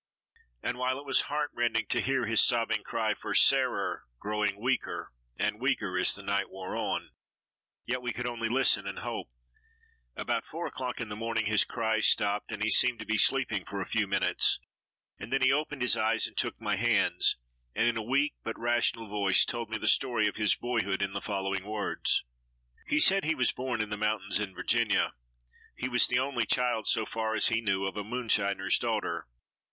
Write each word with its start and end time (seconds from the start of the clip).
And 0.63 0.79
while 0.79 0.97
it 0.97 1.05
was 1.05 1.21
heart 1.29 1.51
rending 1.53 1.85
to 1.89 2.01
hear 2.01 2.25
his 2.25 2.41
sobbing 2.41 2.81
cry 2.81 3.13
for 3.13 3.35
"Sarer" 3.35 4.05
growing 4.17 4.59
weaker 4.59 5.11
and 5.39 5.59
weaker 5.61 5.95
as 5.95 6.15
the 6.15 6.23
night 6.23 6.49
wore 6.49 6.75
on, 6.75 7.11
yet 7.85 8.01
we 8.01 8.11
could 8.11 8.25
only 8.25 8.49
listen 8.49 8.87
and 8.87 8.97
hope. 9.01 9.29
About 10.15 10.43
4 10.47 10.65
o'clock 10.65 10.99
in 10.99 11.09
the 11.09 11.15
morning 11.15 11.45
his 11.45 11.63
cries 11.63 12.07
stopped 12.07 12.51
and 12.51 12.63
he 12.63 12.71
seemed 12.71 12.97
to 12.97 13.05
be 13.05 13.19
sleeping 13.19 13.63
for 13.63 13.79
a 13.79 13.85
few 13.85 14.07
minutes, 14.07 14.57
and 15.19 15.31
then 15.31 15.43
opened 15.51 15.83
his 15.83 15.95
eyes 15.95 16.25
and 16.25 16.35
took 16.35 16.59
my 16.59 16.77
hand 16.77 17.35
and 17.75 17.85
in 17.85 17.95
a 17.95 18.01
weak 18.01 18.33
but 18.43 18.57
rational 18.57 19.07
voice 19.07 19.45
told 19.45 19.69
me 19.69 19.77
the 19.77 19.87
story 19.87 20.27
of 20.27 20.35
his 20.35 20.55
boyhood 20.55 21.03
in 21.03 21.13
the 21.13 21.21
following 21.21 21.63
words: 21.63 22.23
[Illustration: 22.23 22.37
Dillbery 22.39 22.39
Ike's 22.39 22.63
Darling 22.63 22.65
Mother 22.65 22.73
Under 22.73 22.73
Arrest.] 22.73 22.87
He 22.87 22.99
said 22.99 23.23
he 23.23 23.35
was 23.35 23.51
born 23.51 23.81
in 23.83 23.89
the 23.89 23.97
mountains 23.97 24.39
in 24.39 24.55
Virginia. 24.55 25.13
He 25.75 25.87
was 25.87 26.07
the 26.07 26.17
only 26.17 26.47
child, 26.47 26.87
so 26.87 27.05
far 27.05 27.35
as 27.35 27.49
he 27.49 27.61
knew, 27.61 27.85
of 27.85 27.95
a 27.95 28.03
moonshiner's 28.03 28.79
daughter. 28.79 29.27